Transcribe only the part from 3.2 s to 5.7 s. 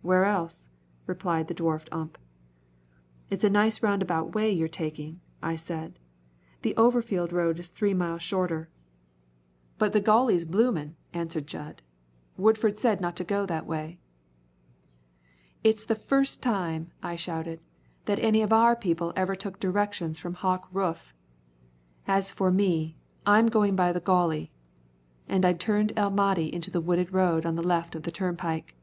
"It's a nice roundabout way you're taking," I